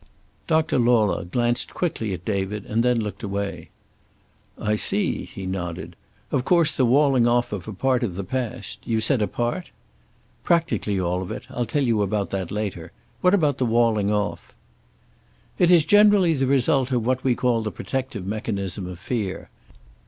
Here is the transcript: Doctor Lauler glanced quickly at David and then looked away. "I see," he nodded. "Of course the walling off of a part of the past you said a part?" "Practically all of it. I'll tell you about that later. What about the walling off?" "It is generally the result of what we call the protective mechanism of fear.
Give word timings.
Doctor 0.47 0.79
Lauler 0.79 1.25
glanced 1.25 1.75
quickly 1.75 2.11
at 2.11 2.25
David 2.25 2.65
and 2.65 2.81
then 2.81 2.99
looked 2.99 3.21
away. 3.21 3.69
"I 4.57 4.75
see," 4.75 5.25
he 5.25 5.45
nodded. 5.45 5.95
"Of 6.31 6.43
course 6.43 6.71
the 6.75 6.87
walling 6.87 7.27
off 7.27 7.53
of 7.53 7.67
a 7.67 7.73
part 7.73 8.01
of 8.01 8.15
the 8.15 8.23
past 8.23 8.79
you 8.87 8.99
said 8.99 9.21
a 9.21 9.27
part?" 9.27 9.69
"Practically 10.43 10.99
all 10.99 11.21
of 11.21 11.29
it. 11.29 11.45
I'll 11.51 11.65
tell 11.65 11.85
you 11.85 12.01
about 12.01 12.31
that 12.31 12.49
later. 12.49 12.91
What 13.21 13.35
about 13.35 13.59
the 13.59 13.65
walling 13.67 14.11
off?" 14.11 14.55
"It 15.59 15.69
is 15.69 15.85
generally 15.85 16.33
the 16.33 16.47
result 16.47 16.91
of 16.91 17.05
what 17.05 17.23
we 17.23 17.35
call 17.35 17.61
the 17.61 17.71
protective 17.71 18.25
mechanism 18.25 18.87
of 18.87 18.97
fear. 18.97 19.51